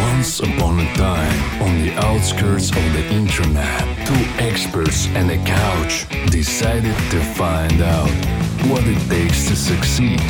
[0.00, 6.06] Once upon a time, on the outskirts of the internet, two experts and a couch
[6.30, 8.08] decided to find out
[8.70, 10.20] what it takes to succeed.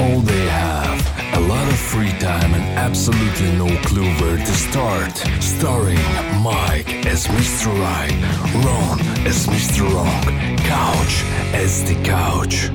[0.00, 0.98] All they have,
[1.34, 5.16] a lot of free time and absolutely no clue where to start.
[5.42, 6.04] Starring
[6.42, 7.66] Mike as Mr.
[7.78, 8.16] Right,
[8.64, 9.82] Ron as Mr.
[9.92, 12.70] Wrong, Couch as the Couch.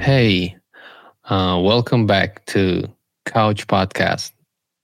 [0.00, 0.56] Hey,
[1.24, 2.88] uh, welcome back to
[3.26, 4.32] Couch Podcast.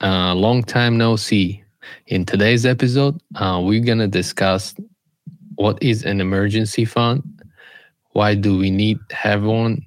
[0.05, 1.65] Uh, long time no see.
[2.09, 4.75] In today's episode, uh, we're gonna discuss
[5.55, 7.23] what is an emergency fund,
[8.11, 9.81] why do we need to have one,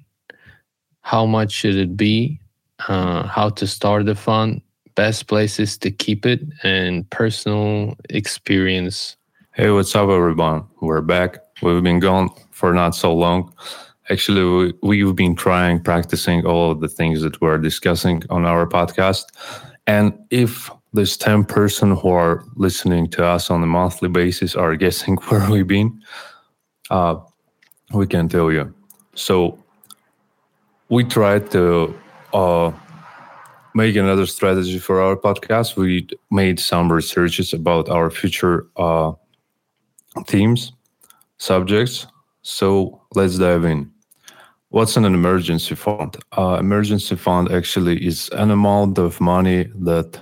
[1.02, 2.40] how much should it be,
[2.88, 4.60] uh, how to start the fund,
[4.96, 9.16] best places to keep it, and personal experience.
[9.54, 10.64] Hey, what's up, everyone?
[10.80, 11.38] We're back.
[11.62, 13.54] We've been gone for not so long.
[14.10, 18.66] Actually, we, we've been trying, practicing all of the things that we're discussing on our
[18.66, 19.26] podcast.
[19.88, 24.76] And if these 10 person who are listening to us on a monthly basis are
[24.76, 26.00] guessing where we've been,
[26.90, 27.16] uh,
[27.94, 28.72] we can tell you.
[29.14, 29.58] So
[30.90, 31.98] we tried to
[32.34, 32.70] uh,
[33.74, 35.76] make another strategy for our podcast.
[35.76, 39.12] We made some researches about our future uh,
[40.26, 40.72] themes,
[41.38, 42.06] subjects.
[42.42, 43.90] So let's dive in.
[44.70, 46.16] What's an emergency fund?
[46.36, 50.20] Uh, emergency fund actually is an amount of money that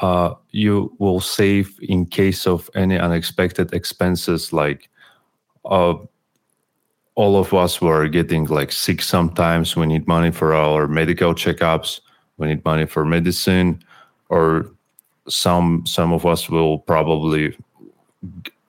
[0.00, 4.90] uh, you will save in case of any unexpected expenses, like
[5.66, 5.94] uh,
[7.14, 9.76] all of us were getting like sick sometimes.
[9.76, 12.00] We need money for our medical checkups.
[12.38, 13.84] We need money for medicine,
[14.30, 14.68] or
[15.28, 17.56] some some of us will probably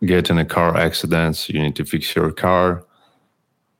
[0.06, 1.50] get in a car accident.
[1.50, 2.86] You need to fix your car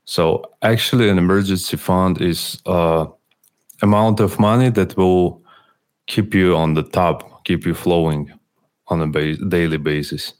[0.06, 3.06] so actually, an emergency fund is uh,
[3.82, 5.42] amount of money that will
[6.06, 8.32] keep you on the top, keep you flowing
[8.86, 10.32] on a ba- daily basis.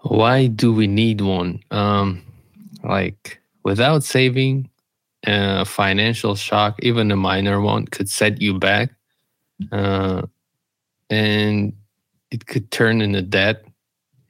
[0.00, 1.60] Why do we need one?
[1.70, 2.22] Um,
[2.82, 4.70] like without saving,
[5.26, 8.90] a financial shock, even a minor one, could set you back,
[9.70, 10.22] uh,
[11.10, 11.74] and
[12.30, 13.66] it could turn into debt.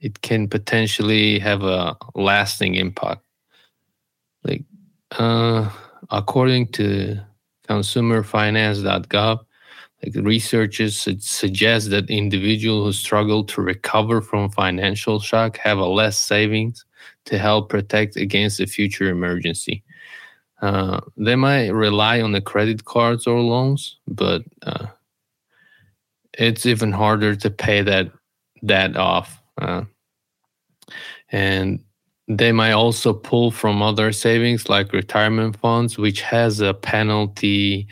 [0.01, 3.21] It can potentially have a lasting impact.
[4.43, 4.65] Like
[5.11, 5.69] uh,
[6.09, 7.19] according to
[7.67, 9.39] consumerfinance.gov,
[10.03, 16.19] like researchers suggest that individuals who struggle to recover from financial shock have a less
[16.19, 16.85] savings
[17.25, 19.83] to help protect against a future emergency.
[20.61, 24.87] Uh, they might rely on the credit cards or loans, but uh,
[26.33, 28.11] it's even harder to pay that
[28.63, 29.41] that off.
[29.57, 29.83] Uh,
[31.31, 31.79] and
[32.27, 37.87] they might also pull from other savings like retirement funds, which has a penalty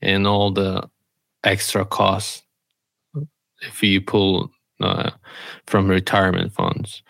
[0.00, 0.88] and all the
[1.44, 2.42] extra costs
[3.62, 4.50] if you pull
[4.80, 5.10] uh,
[5.66, 7.02] from retirement funds.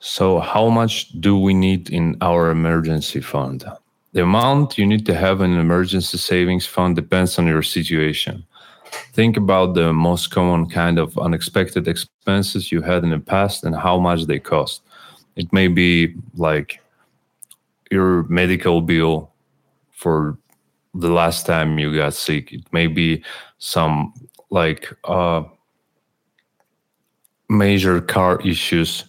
[0.00, 3.64] So, how much do we need in our emergency fund?
[4.12, 8.44] The amount you need to have in an emergency savings fund depends on your situation.
[9.12, 13.74] Think about the most common kind of unexpected expenses you had in the past and
[13.74, 14.82] how much they cost.
[15.38, 16.80] It may be like
[17.92, 19.30] your medical bill
[19.92, 20.36] for
[20.94, 22.52] the last time you got sick.
[22.52, 23.22] It may be
[23.58, 24.12] some
[24.50, 25.44] like uh,
[27.48, 29.04] major car issues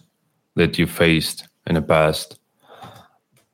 [0.54, 2.38] that you faced in the past.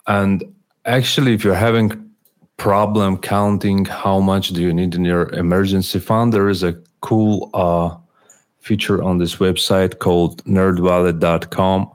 [0.06, 0.44] And
[0.84, 2.10] actually, if you're having
[2.58, 7.48] problem counting how much do you need in your emergency fund, there is a cool
[7.54, 7.96] uh,
[8.60, 11.90] feature on this website called nerdwallet.com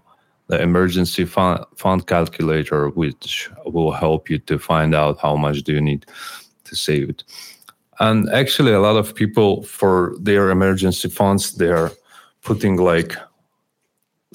[0.52, 5.72] the emergency fund, fund calculator, which will help you to find out how much do
[5.74, 6.06] you need
[6.66, 7.24] to save it.
[8.00, 11.92] And actually, a lot of people for their emergency funds, they're
[12.42, 13.16] putting like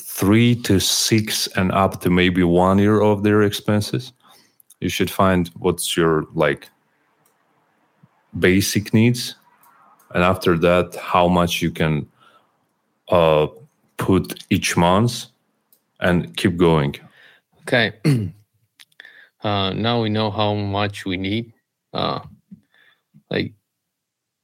[0.00, 4.12] three to six and up to maybe one year of their expenses.
[4.80, 6.70] You should find what's your like
[8.38, 9.36] basic needs,
[10.14, 12.08] and after that, how much you can
[13.08, 13.48] uh,
[13.98, 15.26] put each month
[16.00, 16.96] and keep going.
[17.62, 17.92] Okay.
[19.42, 21.52] uh, now we know how much we need.
[21.92, 22.20] Uh,
[23.30, 23.54] like,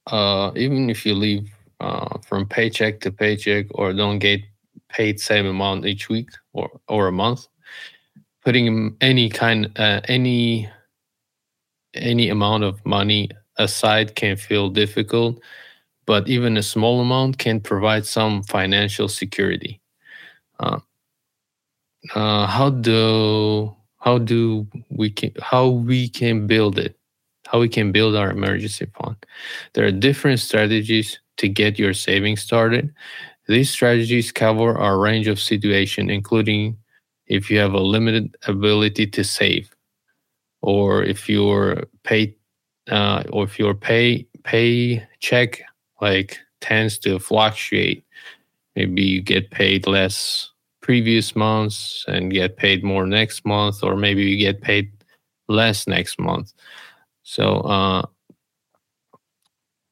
[0.06, 1.48] uh, even if you leave
[1.80, 4.40] uh, from paycheck to paycheck or don't get
[4.88, 7.46] paid same amount each week or or a month,
[8.44, 10.68] putting any kind uh, any
[11.94, 13.28] any amount of money
[13.58, 15.40] aside can feel difficult,
[16.06, 19.80] but even a small amount can provide some financial security.
[20.58, 20.80] Uh,
[22.14, 26.96] uh, how do how do we can how we can build it
[27.46, 29.16] how we can build our emergency fund
[29.74, 32.94] there are different strategies to get your savings started.
[33.48, 36.78] These strategies cover a range of situations, including
[37.26, 39.70] if you have a limited ability to save,
[40.62, 42.36] or if your pay,
[42.90, 45.62] uh, or if your pay pay check
[46.00, 48.04] like tends to fluctuate.
[48.76, 50.51] Maybe you get paid less
[50.82, 54.92] previous months and get paid more next month, or maybe you get paid
[55.48, 56.52] less next month.
[57.22, 58.06] So uh,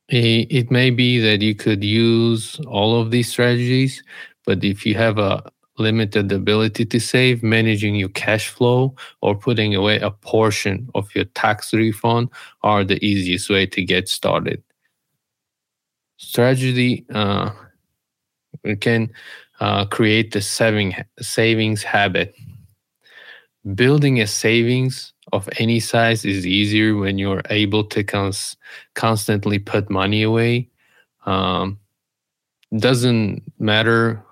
[0.09, 4.03] it, may be that you could use all of these strategies,
[4.45, 9.75] but if you have a limited ability to save, managing your cash flow or putting
[9.75, 12.29] away a portion of your tax refund
[12.63, 14.63] are the easiest way to get started.
[16.19, 17.51] Strategy uh,
[18.81, 19.11] can
[19.61, 22.35] uh, create the saving savings habit.
[23.75, 28.57] Building a savings of any size is easier when you're able to cons-
[28.95, 30.69] constantly put money away.
[31.27, 31.79] Um,
[32.77, 34.25] doesn't matter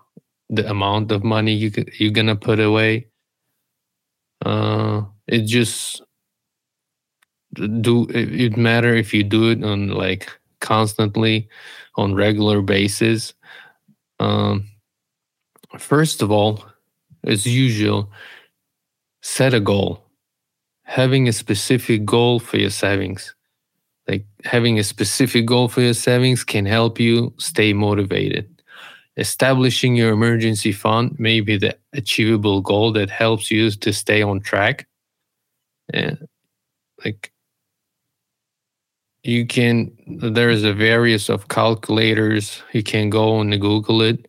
[0.49, 3.07] the amount of money you you're gonna put away.
[4.45, 6.03] Uh, it just
[7.81, 11.49] do it, it matter if you do it on like constantly
[11.97, 13.35] on regular basis.
[14.21, 14.69] Um,
[15.77, 16.65] first of all,
[17.25, 18.11] as usual,
[19.21, 20.09] set a goal
[20.89, 23.35] having a specific goal for your savings.
[24.09, 28.49] Like having a specific goal for your savings can help you stay motivated.
[29.19, 34.41] Establishing your emergency fund may be the achievable goal that helps you to stay on
[34.41, 34.87] track.
[35.93, 36.27] And
[37.05, 37.33] like
[39.23, 44.27] you can there's a various of calculators you can go and google it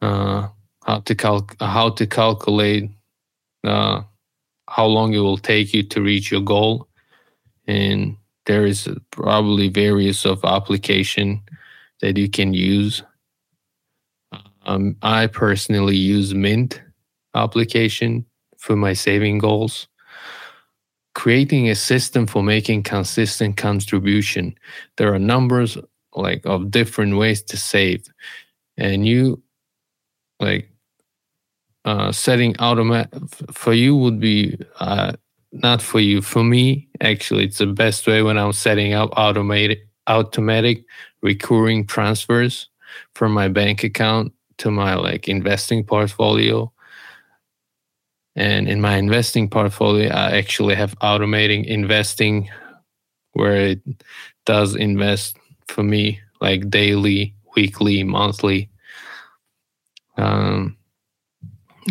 [0.00, 0.48] uh,
[0.84, 2.90] how to cal- how to calculate
[3.64, 4.02] uh,
[4.68, 6.88] how long it will take you to reach your goal.
[7.66, 8.16] And
[8.46, 11.42] there is probably various of application
[12.00, 13.02] that you can use.
[14.64, 16.82] Um, i personally use mint
[17.34, 18.24] application
[18.58, 19.88] for my saving goals.
[21.14, 24.54] Creating a system for making consistent contribution.
[24.96, 25.76] There are numbers
[26.14, 28.06] like of different ways to save.
[28.76, 29.42] And you
[30.40, 30.70] like
[31.84, 33.10] uh, setting automatic
[33.52, 35.12] for you would be uh,
[35.52, 36.20] not for you.
[36.20, 40.84] For me, actually, it's the best way when I'm setting up automated automatic
[41.22, 42.68] recurring transfers
[43.14, 46.72] from my bank account to my like investing portfolio.
[48.36, 52.48] And in my investing portfolio, I actually have automating investing
[53.32, 53.80] where it
[54.46, 55.36] does invest
[55.68, 58.70] for me like daily, weekly, monthly.
[60.18, 60.76] Um,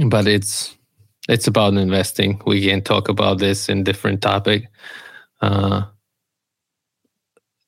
[0.09, 0.75] but it's
[1.29, 2.41] it's about investing.
[2.45, 4.68] We can talk about this in different topic.
[5.41, 5.83] Uh,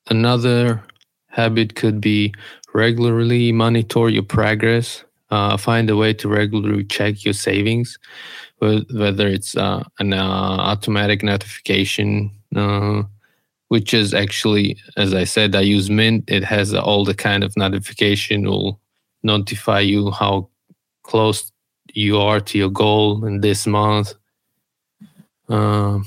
[0.08, 0.82] another
[1.28, 2.32] habit could be
[2.74, 5.04] regularly monitor your progress.
[5.30, 7.98] Uh, find a way to regularly check your savings,
[8.58, 13.02] whether it's uh, an uh, automatic notification, uh,
[13.68, 16.24] which is actually, as I said, I use Mint.
[16.28, 18.80] It has all the kind of notification will
[19.22, 20.48] notify you how
[21.02, 21.52] close
[21.92, 24.14] you are to your goal in this month.
[25.48, 26.06] Um,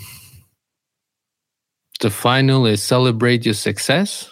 [2.00, 4.30] the final is celebrate your success,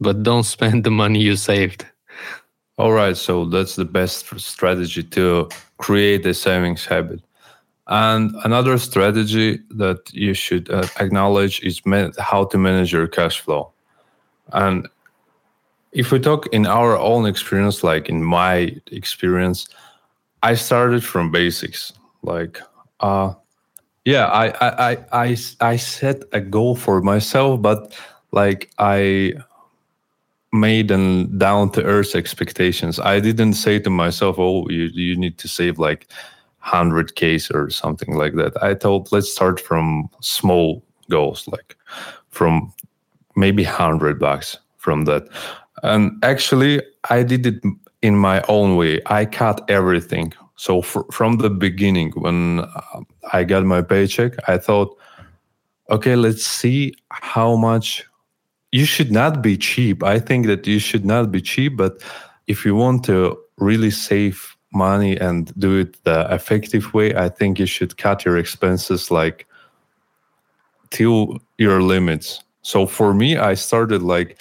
[0.00, 1.86] but don't spend the money you saved.
[2.76, 5.48] All right, so that's the best strategy to
[5.78, 7.20] create a savings habit.
[7.86, 11.82] And another strategy that you should uh, acknowledge is
[12.18, 13.72] how to manage your cash flow.
[14.52, 14.88] And
[15.94, 19.68] if we talk in our own experience, like in my experience,
[20.42, 21.92] I started from basics.
[22.22, 22.60] Like,
[23.00, 23.34] uh,
[24.04, 27.94] yeah, I, I, I, I, I set a goal for myself, but
[28.32, 29.34] like I
[30.52, 32.98] made an down to earth expectations.
[32.98, 36.08] I didn't say to myself, "Oh, you you need to save like
[36.58, 41.76] hundred k's or something like that." I thought, let's start from small goals, like
[42.28, 42.74] from
[43.36, 45.22] maybe hundred bucks from that.
[45.82, 47.58] And actually, I did it
[48.02, 49.00] in my own way.
[49.06, 50.32] I cut everything.
[50.56, 53.00] So fr- from the beginning, when uh,
[53.32, 54.96] I got my paycheck, I thought,
[55.88, 58.04] okay, let's see how much.
[58.72, 60.02] You should not be cheap.
[60.02, 62.02] I think that you should not be cheap, but
[62.48, 67.58] if you want to really save money and do it the effective way, I think
[67.60, 69.46] you should cut your expenses like
[70.90, 72.42] till your limits.
[72.62, 74.38] So for me, I started like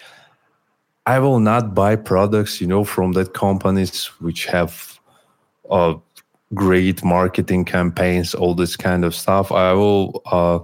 [1.05, 4.99] I will not buy products, you know, from that companies which have
[5.69, 5.95] uh,
[6.53, 9.51] great marketing campaigns, all this kind of stuff.
[9.51, 10.59] I will uh,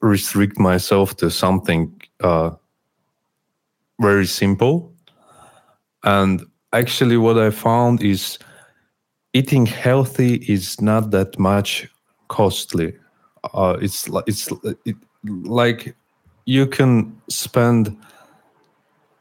[0.00, 2.50] restrict myself to something uh,
[4.00, 4.92] very simple.
[6.04, 8.38] And actually, what I found is
[9.32, 11.88] eating healthy is not that much
[12.28, 12.94] costly.
[13.54, 14.50] Uh, it's it's
[14.84, 15.94] it, like
[16.44, 17.96] you can spend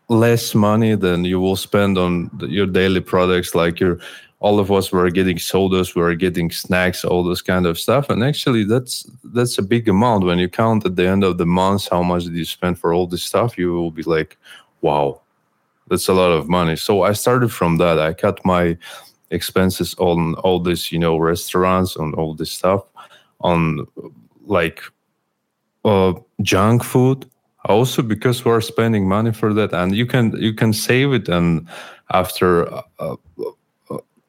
[0.09, 3.99] less money than you will spend on your daily products like your
[4.39, 8.09] all of us were getting sodas we were getting snacks all this kind of stuff.
[8.09, 10.25] And actually that's that's a big amount.
[10.25, 12.93] When you count at the end of the month how much did you spend for
[12.93, 14.37] all this stuff you will be like
[14.81, 15.19] wow
[15.89, 16.75] that's a lot of money.
[16.75, 17.99] So i started from that.
[17.99, 18.77] I cut my
[19.31, 22.83] expenses on all this you know restaurants on all this stuff
[23.41, 23.85] on
[24.45, 24.81] like
[25.83, 27.29] uh, junk food
[27.67, 31.67] also because we're spending money for that and you can you can save it and
[32.11, 33.15] after uh, uh,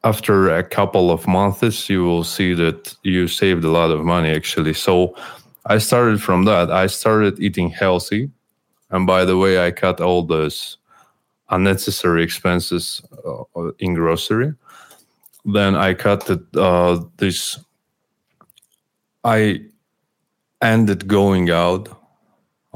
[0.03, 4.29] after a couple of months you will see that you saved a lot of money
[4.29, 4.73] actually.
[4.73, 5.15] So
[5.65, 6.71] i started from that.
[6.71, 8.29] I started eating healthy
[8.91, 10.77] and by the way i cut all those
[11.49, 14.53] unnecessary expenses uh, in grocery.
[15.45, 17.59] Then i cut the, uh, this
[19.23, 19.61] i
[20.61, 21.98] ended going out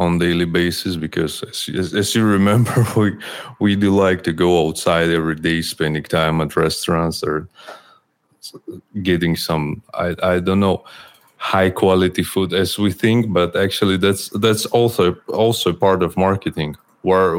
[0.04, 3.10] on daily basis because as, as, you remember we
[3.60, 7.48] we do like to go outside every day spending time at restaurants or
[9.02, 10.84] getting some i i don't know
[11.38, 16.76] high quality food as we think but actually that's that's also also part of marketing
[17.04, 17.36] where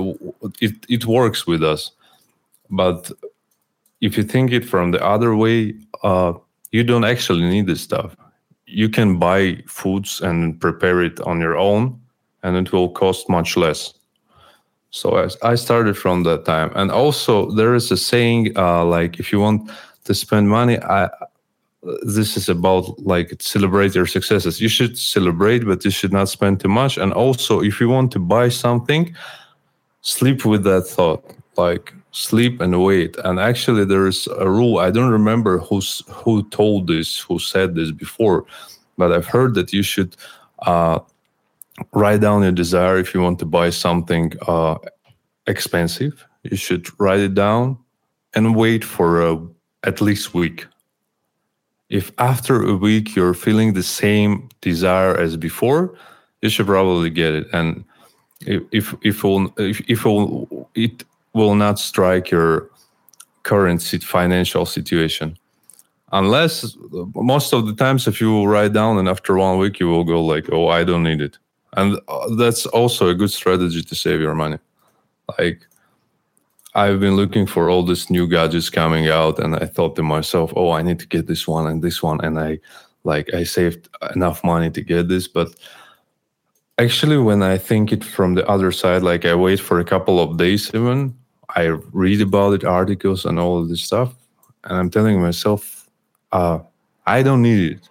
[0.61, 1.91] it, it works with us.
[2.71, 3.11] But
[4.01, 6.35] if you think it from the other way uh,
[6.71, 8.17] you don't actually need this stuff.
[8.67, 12.01] You can buy foods and prepare it on your own
[12.45, 13.95] and it will cost much less.
[14.91, 19.33] So I started from that time, and also there is a saying uh, like if
[19.33, 19.69] you want
[20.05, 21.11] to spend money, I,
[22.03, 24.61] this is about like celebrate your successes.
[24.61, 26.97] You should celebrate, but you should not spend too much.
[26.97, 29.17] And also, if you want to buy something,
[30.03, 31.25] sleep with that thought,
[31.57, 33.17] like sleep and wait.
[33.25, 34.79] And actually, there is a rule.
[34.79, 38.45] I don't remember who's who told this, who said this before,
[38.97, 40.15] but I've heard that you should
[40.61, 41.01] uh,
[41.93, 44.77] write down your desire if you want to buy something uh,
[45.47, 46.25] expensive.
[46.43, 47.79] You should write it down
[48.35, 49.41] and wait for a,
[49.85, 50.67] at least week.
[51.89, 55.95] If after a week you're feeling the same desire as before
[56.43, 57.47] you should probably get it.
[57.53, 57.85] And
[58.41, 62.71] if if if, will, if, if will, it will not strike your
[63.43, 65.39] current financial situation.
[66.13, 66.77] Unless
[67.15, 70.25] most of the times if you write down and after one week you will go
[70.25, 71.39] like oh i don't need it
[71.77, 74.59] and uh, that's also a good strategy to save your money.
[75.39, 75.67] Like
[76.75, 80.53] i've been looking for all these new gadgets coming out and i thought to myself
[80.57, 82.59] oh i need to get this one and this one and i
[83.05, 85.29] like i saved enough money to get this.
[85.29, 85.55] But
[86.79, 90.19] actually when i think it from the other side like i wait for a couple
[90.19, 91.15] of days even
[91.51, 94.13] i read about it articles and all of this stuff
[94.65, 95.89] and i'm telling myself
[96.33, 96.59] uh,
[97.07, 97.89] i don't need it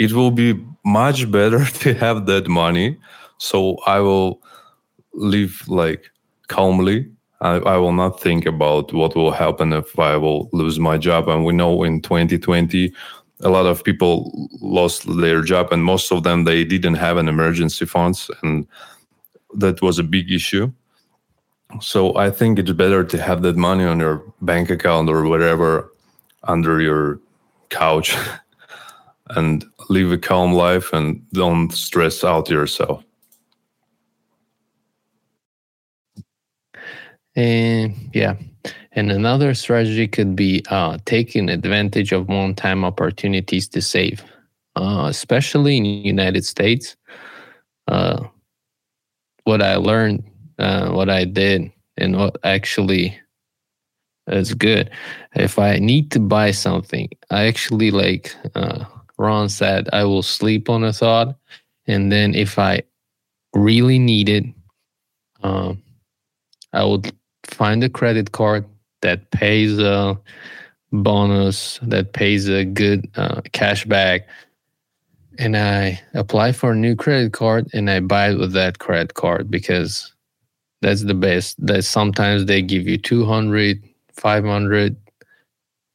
[0.00, 2.96] it will be much better to have that money.
[3.38, 4.42] So i will
[5.14, 6.10] live like
[6.48, 6.98] calmly.
[7.42, 11.28] I, I, will not think about what will happen if i will lose my job.
[11.28, 12.92] And we know in 2020
[13.42, 17.28] a lot of people lost their job and most of them they didn't have an
[17.28, 18.66] emergency funds and
[19.54, 20.72] that was a big issue.
[21.80, 25.92] So i think it's better to have that money on your bank account or whatever
[26.44, 27.20] under your
[27.68, 28.16] couch
[29.36, 33.04] and live a calm life and don't stress out yourself.
[37.36, 38.36] And yeah,
[38.92, 44.24] and another strategy could be uh, taking advantage of one-time opportunities to save,
[44.76, 46.96] uh, especially in the United States.
[47.86, 48.24] Uh,
[49.44, 50.24] what I learned,
[50.58, 53.16] uh, what I did, and what actually
[54.26, 54.90] is good.
[55.34, 58.84] If I need to buy something, I actually like uh,
[59.20, 61.36] Ron said, I will sleep on a thought.
[61.86, 62.82] And then if I
[63.54, 64.44] really need it,
[65.42, 65.82] um,
[66.72, 67.12] I would
[67.44, 68.64] find a credit card
[69.02, 70.18] that pays a
[70.90, 74.26] bonus, that pays a good uh, cash back.
[75.38, 79.14] And I apply for a new credit card and I buy it with that credit
[79.14, 80.14] card because
[80.80, 81.54] that's the best.
[81.66, 83.82] That sometimes they give you 200,
[84.14, 84.96] 500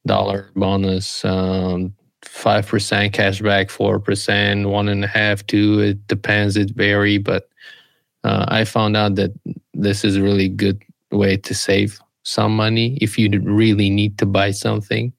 [0.06, 1.24] dollar bonus.
[1.24, 1.92] Um,
[2.36, 5.80] five percent cashback, four percent, one and a half, two.
[5.80, 6.56] It depends.
[6.56, 7.48] It vary, but
[8.24, 9.32] uh, I found out that
[9.72, 14.26] this is a really good way to save some money if you really need to
[14.26, 15.12] buy something.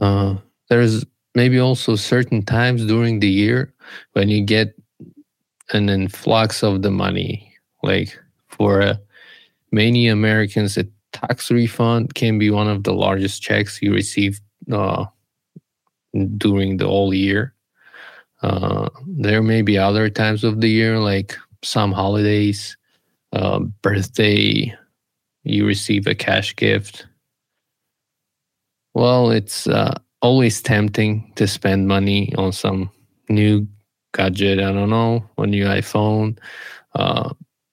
[0.00, 0.36] Uh,
[0.68, 3.72] there's maybe also certain times during the year
[4.14, 4.74] when you get
[5.72, 8.18] an influx of the money, like
[8.48, 9.00] for a
[9.70, 14.40] many Americans, a tax refund can be one of the largest checks you receive
[14.72, 15.04] uh,
[16.36, 17.54] during the whole year.
[18.42, 22.76] Uh, there may be other times of the year, like some holidays,
[23.32, 24.74] uh, birthday,
[25.44, 27.06] you receive a cash gift.
[28.94, 32.90] Well, it's uh, always tempting to spend money on some
[33.28, 33.66] new
[34.14, 34.58] gadget.
[34.58, 36.38] I don't know, a new iPhone.
[36.94, 37.32] Uh,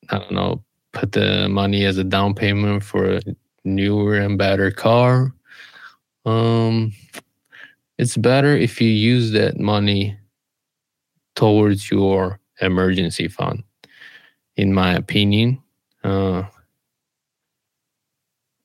[0.10, 3.22] I don't know, put the money as a down payment for a
[3.64, 5.34] newer and better car.
[6.26, 6.94] Um,
[8.02, 10.18] it's better if you use that money
[11.36, 13.64] towards your emergency fund,
[14.56, 15.62] in my opinion.
[16.04, 16.42] Uh,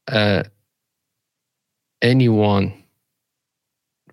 [0.08, 0.42] uh,
[2.00, 2.82] anyone,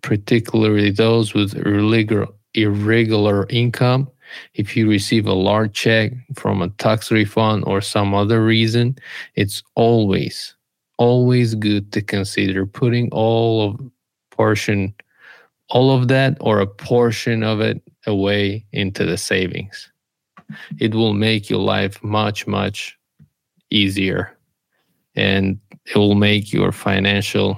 [0.01, 4.11] particularly those with irregular, irregular income,
[4.55, 8.97] if you receive a large check from a tax refund or some other reason,
[9.35, 10.53] it's always,
[10.97, 13.79] always good to consider putting all of
[14.31, 14.93] portion,
[15.73, 19.91] all of that or a portion of it away into the savings.
[20.79, 22.97] It will make your life much, much
[23.71, 24.37] easier.
[25.15, 27.57] And it will make your financial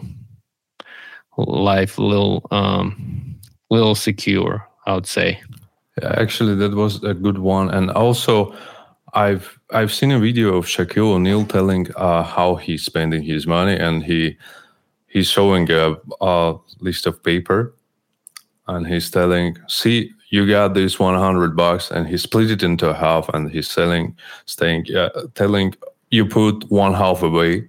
[1.37, 3.35] life a little um
[3.69, 5.37] little secure i would say.
[6.01, 7.69] Actually that was a good one.
[7.69, 8.55] And also
[9.13, 13.75] i've i've seen a video of shaquille o'neal telling uh, how he's spending his money
[13.75, 14.37] and he
[15.07, 17.75] he's showing a, a list of paper
[18.67, 23.29] and he's telling see you got this 100 bucks and he split it into half
[23.33, 25.73] and he's selling staying uh, telling
[26.09, 27.67] you put one half away.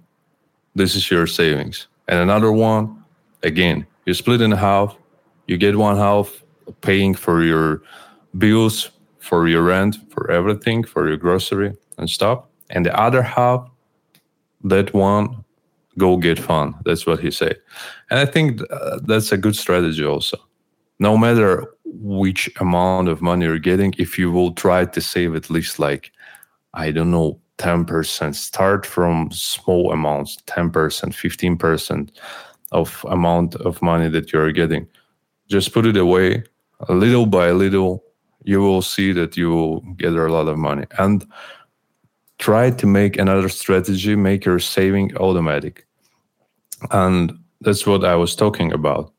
[0.75, 1.87] This is your savings.
[2.07, 3.03] And another one
[3.43, 4.97] again you split in half
[5.47, 6.43] you get one half
[6.81, 7.81] paying for your
[8.37, 8.89] bills
[9.19, 13.69] for your rent for everything for your grocery and stuff and the other half
[14.63, 15.43] that one
[15.97, 16.75] go get fun.
[16.85, 17.57] That's what he said.
[18.09, 20.37] And i think uh, that's a good strategy also
[20.99, 25.49] no matter which amount of money you're getting if you will try to save at
[25.49, 26.11] least like
[26.73, 32.11] i don't know 10% start from small amounts 10% 15%
[32.71, 34.87] of amount of money that you're getting.
[35.49, 36.43] Just put it away.
[36.89, 38.03] Little by little
[38.43, 40.85] you will see that you will get a lot of money.
[40.97, 41.25] And
[42.37, 45.85] try to make another strategy make your saving automatic.
[46.91, 49.11] And that's what i was talking about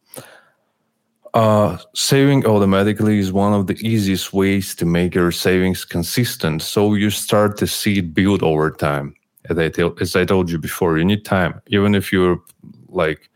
[1.35, 6.63] uh, saving automatically is one of the easiest ways to make your savings consistent.
[6.63, 9.15] So you start to see it build over time.
[9.49, 11.61] As I, tell, as I told you before, you need time.
[11.69, 12.41] Even if you're
[12.89, 13.31] like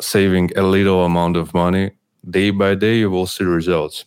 [0.00, 1.92] saving a little amount of money,
[2.30, 4.04] day by day, you will see results.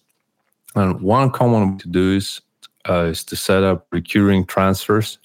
[0.75, 2.41] And one common to do is,
[2.87, 5.19] uh, is to set up recurring transfers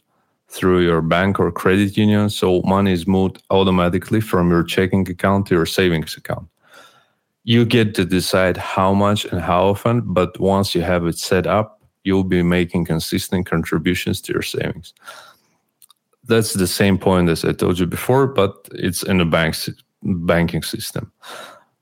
[0.49, 2.31] through your bank or credit union.
[2.31, 6.49] So money is moved automatically from your checking account to your savings account
[7.45, 11.47] you get to decide how much and how often, but once you have it set
[11.47, 14.95] up, you'll be making consistent contributions to your savings.
[16.25, 19.57] That's the same point as I told you before, but it's in a bank
[20.03, 21.13] banking system.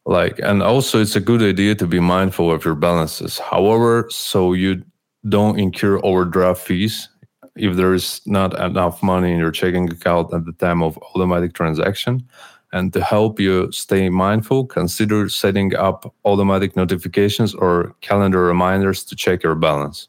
[0.05, 3.39] Like, and also it's a good idea to be mindful of your balances.
[3.39, 4.83] However, so you
[5.29, 7.09] don't incur overdraft fees
[7.55, 11.53] if there is not enough money in your checking account at the time of automatic
[11.53, 12.27] transaction
[12.73, 19.15] and to help you stay mindful, consider setting up automatic notifications or calendar reminders to
[19.15, 20.09] check your balance.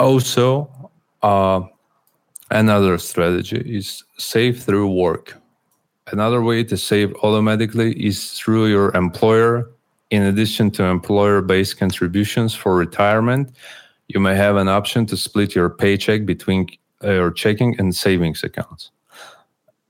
[0.00, 0.70] Also,
[1.22, 1.60] uh,
[2.50, 5.36] another strategy is save through work.
[6.10, 9.70] Another way to save automatically is through your employer.
[10.10, 13.54] In addition to employer based contributions for retirement,
[14.08, 16.68] you may have an option to split your paycheck between
[17.04, 18.90] uh, your checking and savings accounts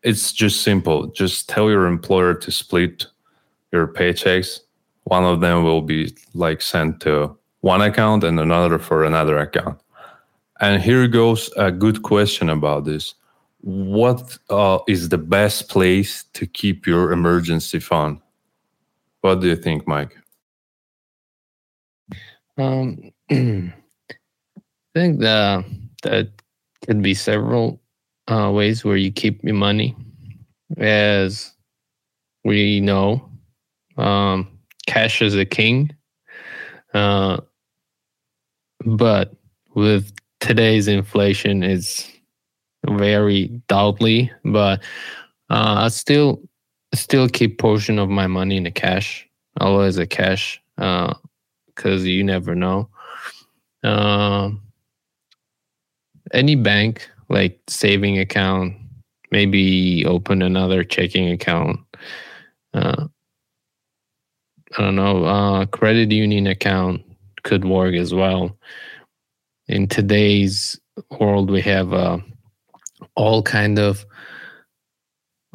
[0.02, 1.06] it's just simple.
[1.08, 3.06] Just tell your employer to split
[3.72, 4.60] your paychecks.
[5.04, 9.78] One of them will be like sent to one account and another for another account.
[10.60, 13.14] And here goes a good question about this.
[13.60, 18.20] What uh, is the best place to keep your emergency fund?
[19.20, 20.16] What do you think, Mike?
[22.58, 23.72] Um, I
[24.94, 25.64] think that
[26.02, 26.28] that
[26.84, 27.81] could be several
[28.28, 29.96] uh, ways where you keep your money.
[30.78, 31.52] As
[32.44, 33.28] we know,
[33.96, 34.48] um,
[34.86, 35.90] cash is a king.
[36.94, 37.38] Uh,
[38.84, 39.34] but
[39.74, 42.10] with today's inflation, it's
[42.86, 44.30] very doubtly.
[44.44, 44.82] But
[45.50, 46.42] uh, I still
[46.94, 49.26] still keep portion of my money in the cash,
[49.60, 52.88] always a cash, because uh, you never know.
[53.82, 54.50] Uh,
[56.32, 58.74] any bank like saving account,
[59.30, 61.80] maybe open another checking account.
[62.74, 63.06] Uh,
[64.76, 67.02] I don't know, uh, credit union account
[67.42, 68.56] could work as well.
[69.66, 70.78] In today's
[71.18, 72.18] world, we have uh,
[73.16, 74.04] all kind of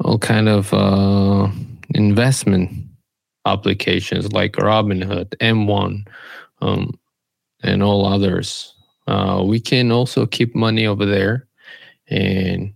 [0.04, 1.48] all kind of uh,
[1.94, 2.70] investment
[3.46, 6.06] applications like Robinhood, M1,
[6.60, 6.98] um,
[7.62, 8.74] and all others.
[9.08, 11.47] Uh, we can also keep money over there
[12.10, 12.72] and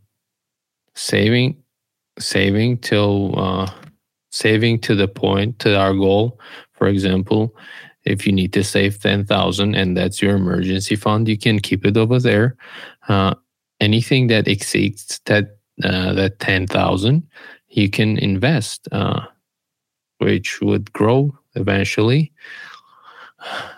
[0.94, 1.56] saving,
[2.18, 3.70] saving till uh,
[4.30, 6.38] saving to the point to our goal.
[6.72, 7.54] For example,
[8.04, 11.86] if you need to save ten thousand and that's your emergency fund, you can keep
[11.86, 12.56] it over there.
[13.08, 13.34] Uh,
[13.80, 17.26] anything that exceeds that uh, that ten thousand,
[17.68, 19.20] you can invest, uh,
[20.18, 22.32] which would grow eventually.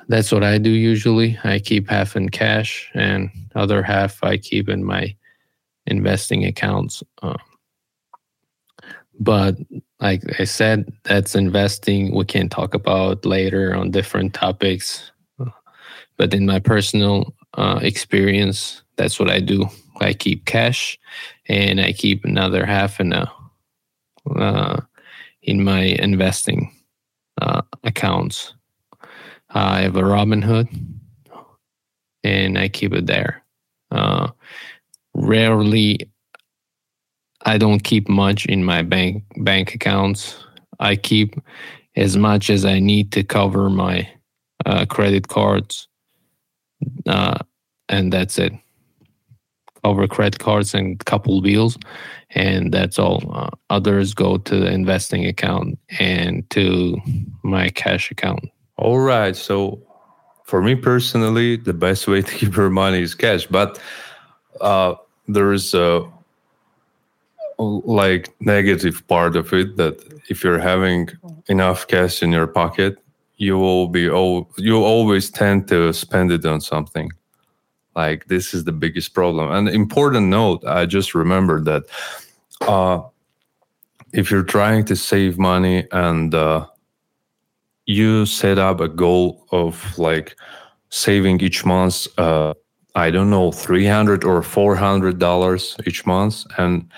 [0.08, 1.38] That's what I do usually.
[1.44, 5.14] I keep half in cash and other half I keep in my
[5.87, 7.03] investing accounts.
[7.23, 7.37] Uh,
[9.20, 9.57] but
[10.01, 12.14] like I said, that's investing.
[12.14, 15.11] We can talk about later on different topics.
[16.16, 19.66] But in my personal uh, experience, that's what I do.
[20.01, 20.99] I keep cash,
[21.49, 23.31] and I keep another half in a
[24.37, 24.81] uh,
[25.42, 26.75] in my investing
[27.40, 28.55] uh, accounts.
[29.51, 30.68] I have a Robinhood,
[32.23, 33.42] and I keep it there.
[35.14, 35.98] Rarely
[37.44, 40.37] I don't keep much in my bank bank accounts.
[40.81, 41.40] I keep
[41.96, 44.09] as much as I need to cover my
[44.66, 45.88] uh, credit cards,
[47.07, 47.38] uh,
[47.88, 48.53] and that's it.
[49.85, 51.77] Cover credit cards and couple bills,
[52.31, 53.22] and that's all.
[53.33, 56.96] Uh, others go to the investing account and to
[57.42, 58.40] my cash account.
[58.77, 59.37] All right.
[59.37, 59.83] So,
[60.46, 63.79] for me personally, the best way to keep your money is cash, but
[64.62, 64.94] uh,
[65.28, 66.08] there is a
[67.58, 69.96] like negative part of it that
[70.28, 71.08] if you're having
[71.48, 72.98] enough cash in your pocket
[73.37, 77.10] you will be oh you always tend to spend it on something.
[77.96, 79.50] Like this is the biggest problem.
[79.50, 81.84] And important note i just remembered that
[82.62, 83.02] uh
[84.12, 86.66] if you're trying to save money and uh
[87.87, 90.37] you set up a goal of like
[90.90, 92.54] saving each month uh
[92.94, 96.88] i don't know 300 or 400 dollars each month and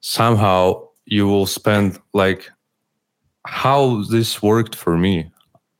[0.00, 2.50] somehow you will spend like
[3.46, 5.30] how this worked for me.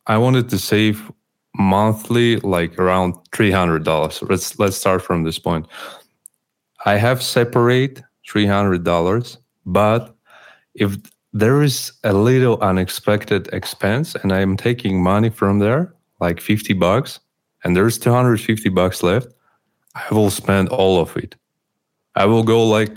[0.06, 1.10] I wanted to save
[1.56, 4.28] monthly like around $300.
[4.28, 5.66] Let's let's start from this point.
[6.84, 10.16] I have separate $300, but
[10.74, 10.96] if
[11.32, 17.20] there is a little unexpected expense and I'm taking money from there, like 50 bucks,
[17.62, 19.28] and there's 250 bucks left,
[19.94, 21.36] I will spend all of it.
[22.14, 22.90] I will go like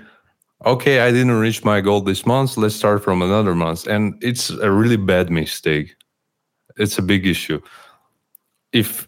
[0.66, 2.58] okay, I didn't reach my goal this month.
[2.58, 3.88] Let's start from another month.
[3.88, 5.96] And it's a really bad mistake.
[6.78, 7.62] It's a big issue.
[8.72, 9.08] If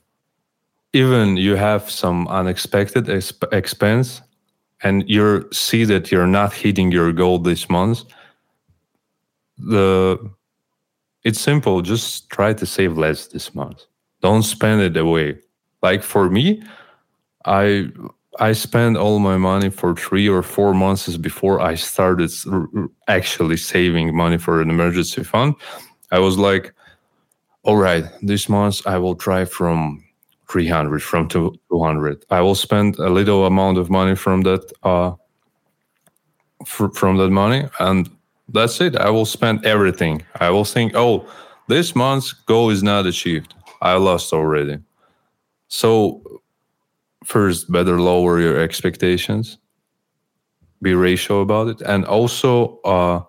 [0.94, 4.22] even you have some unexpected exp- expense
[4.84, 8.04] and you see that you're not hitting your goal this month,
[9.58, 10.20] the
[11.24, 11.82] it's simple.
[11.82, 13.84] Just try to save less this month.
[14.22, 15.40] Don't spend it away.
[15.82, 16.62] Like for me,
[17.46, 17.90] I
[18.40, 22.32] I spent all my money for three or four months before I started
[23.08, 25.56] actually saving money for an emergency fund.
[26.12, 26.74] I was like,
[27.64, 30.04] all right, this month I will try from
[30.50, 32.26] 300, from 200.
[32.30, 35.14] I will spend a little amount of money from that, uh,
[36.66, 38.10] fr- from that money, and
[38.50, 38.96] that's it.
[38.96, 40.24] I will spend everything.
[40.40, 41.26] I will think, oh,
[41.68, 43.54] this month's goal is not achieved.
[43.82, 44.78] I lost already.
[45.68, 46.22] So
[47.26, 49.58] first better lower your expectations
[50.82, 51.82] be ratio about it.
[51.82, 53.22] And also uh,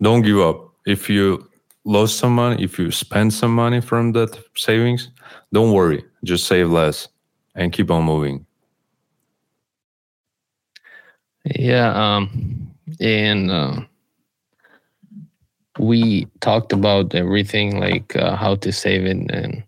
[0.00, 0.72] don't give up.
[0.84, 1.48] If you
[1.84, 5.10] lost some money if you spend some money from that savings
[5.52, 6.04] don't worry.
[6.24, 7.08] Just save less
[7.54, 8.46] and keep on moving.
[11.44, 13.80] Yeah um and uh,
[15.78, 19.64] we talked about everything like uh, how to save it and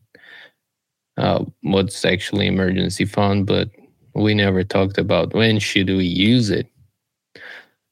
[1.17, 3.71] uh, what's actually emergency fund, but
[4.15, 6.69] we never talked about when should we use it.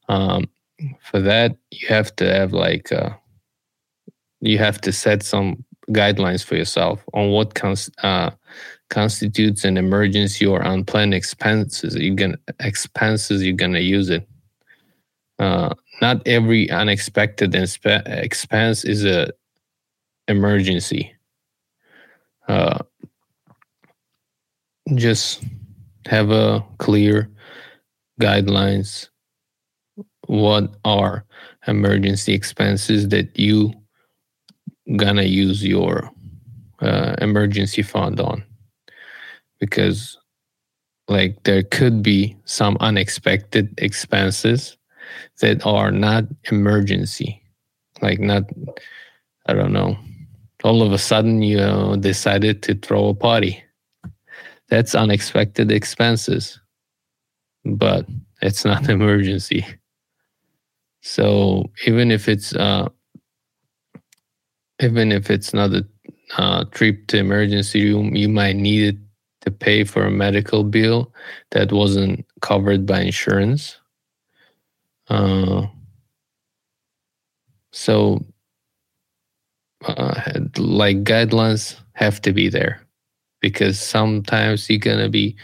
[0.09, 0.49] Um,
[1.01, 3.11] for that, you have to have like uh,
[4.41, 8.31] you have to set some guidelines for yourself on what cons- uh,
[8.89, 11.95] constitutes an emergency or unplanned expenses.
[11.95, 14.27] You can expenses you're gonna use it.
[15.39, 19.31] Uh, not every unexpected inspe- expense is a
[20.27, 21.13] emergency.
[22.47, 22.79] Uh,
[24.95, 25.43] just
[26.05, 27.29] have a clear
[28.21, 29.09] guidelines
[30.27, 31.25] what are
[31.67, 33.73] emergency expenses that you
[34.97, 36.11] gonna use your
[36.81, 38.43] uh, emergency fund on.
[39.59, 40.17] Because
[41.07, 44.77] like there could be some unexpected expenses
[45.41, 47.41] that are not emergency.
[48.01, 48.43] Like not
[49.47, 49.97] i don't know.
[50.63, 53.63] All of a sudden you know, decided to throw a party
[54.73, 56.59] that's unexpected expenses
[57.63, 58.07] but
[58.41, 59.63] it's not emergency.
[61.01, 62.89] So even if it's uh
[64.81, 65.85] even if it's not a
[66.37, 68.97] uh, trip to emergency room you might need it
[69.41, 71.13] to pay for a medical bill
[71.51, 73.79] that wasn't covered by insurance.
[75.07, 75.67] Uh,
[77.71, 78.25] so
[79.85, 80.19] uh,
[80.57, 82.83] like guidelines have to be there
[83.43, 85.35] because sometimes you're gonna be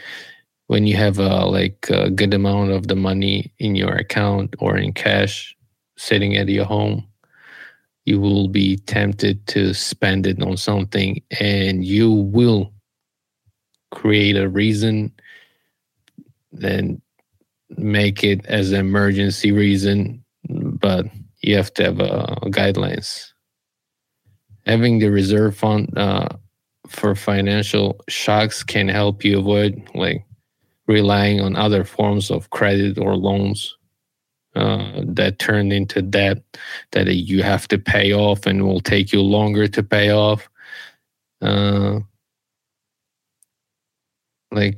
[0.67, 4.77] when you have a like a good amount of the money in your account or
[4.77, 5.55] in cash
[5.97, 7.05] sitting at your home
[8.05, 12.73] you will be tempted to spend it on something and you will
[13.91, 15.12] create a reason
[16.51, 16.99] then
[17.77, 21.05] make it as an emergency reason but
[21.41, 23.31] you have to have uh, guidelines.
[24.65, 26.29] Having the reserve fund uh,
[26.89, 30.25] for financial shocks can help you avoid like
[30.88, 33.78] relying on other forms of credit or loans
[34.56, 36.43] uh, that turn into debt
[36.91, 40.49] that you have to pay off and will take you longer to pay off.
[41.41, 41.99] Uh,
[44.52, 44.78] like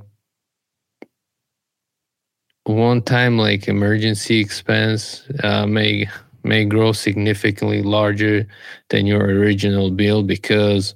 [2.65, 6.07] one time, like emergency expense uh, may
[6.43, 8.47] may grow significantly larger
[8.89, 10.95] than your original bill because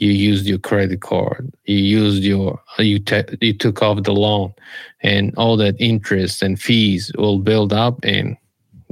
[0.00, 4.52] you used your credit card you used your you te- you took off the loan
[5.02, 8.36] and all that interest and fees will build up and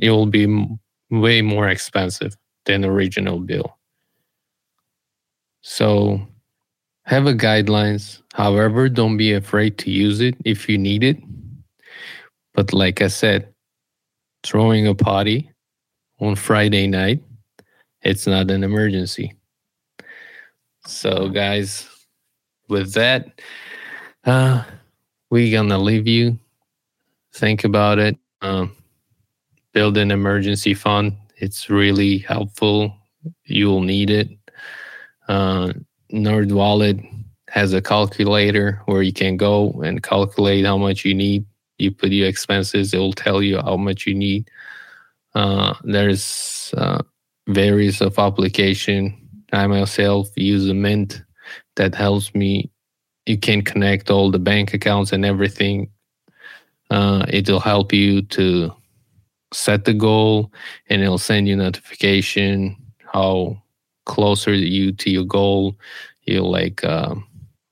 [0.01, 0.79] it will be m-
[1.11, 3.77] way more expensive than the original bill.
[5.63, 6.21] So
[7.07, 11.19] have a guidelines however don't be afraid to use it if you need it.
[12.55, 13.49] But like i said
[14.45, 15.51] throwing a party
[16.21, 17.23] on friday night
[18.03, 19.33] it's not an emergency
[20.89, 21.87] so, guys,
[22.69, 23.41] with that,
[24.25, 24.65] uh,
[25.31, 26.39] we're gonna leave you.
[27.35, 28.17] Think about it.
[28.41, 28.75] Um,
[29.75, 31.15] build an emergency fund.
[31.37, 32.97] It's really helpful.
[33.45, 34.31] You'll need it.
[35.29, 35.75] Uh,
[36.11, 36.99] Nerd Wallet
[37.49, 41.45] has a calculator where you can go and calculate how much you need.
[41.77, 44.51] You put your expenses; it will tell you how much you need.
[45.35, 47.03] Uh, there's uh,
[47.47, 51.23] various of application I myself use a Mint
[51.77, 52.71] that helps me.
[53.27, 55.91] You can connect all the bank accounts and everything.
[56.91, 58.73] Uh, it'll help you to
[59.53, 60.53] set the goal,
[60.89, 63.61] and it'll send you notification how
[64.07, 65.77] closer you to your goal.
[66.23, 67.15] You like uh,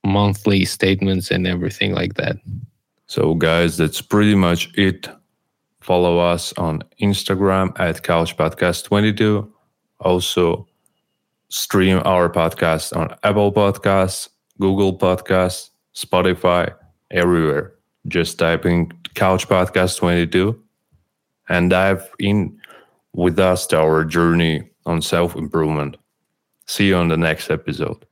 [0.03, 2.37] monthly statements and everything like that.
[3.07, 5.07] So, guys, that's pretty much it.
[5.81, 9.51] Follow us on Instagram at Couch Podcast 22.
[9.99, 10.67] Also,
[11.49, 14.29] stream our podcast on Apple Podcasts,
[14.59, 16.73] Google Podcasts, Spotify,
[17.11, 17.73] everywhere.
[18.07, 20.61] Just type in Couch Podcast 22
[21.49, 22.57] and dive in
[23.13, 25.97] with us to our journey on self improvement.
[26.67, 28.06] See you on the next episode.